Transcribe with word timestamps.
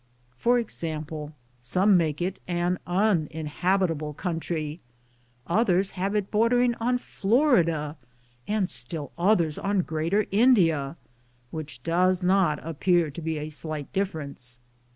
For 0.35 0.57
example, 0.57 1.35
some 1.61 1.95
make 1.95 2.23
it 2.23 2.39
an 2.47 2.79
uninhabitable 2.87 4.15
country, 4.15 4.81
others 5.45 5.91
have 5.91 6.15
it 6.15 6.31
bordering 6.31 6.73
on 6.79 6.97
Florida, 6.97 7.95
and 8.47 8.67
still 8.67 9.11
others 9.15 9.59
on 9.59 9.83
Greater 9.83 10.25
India, 10.31 10.95
which 11.51 11.83
does 11.83 12.23
not 12.23 12.57
appear 12.65 13.11
to 13.11 13.21
be 13.21 13.37
a 13.37 13.51
Blight 13.61 13.93
difference. 13.93 14.57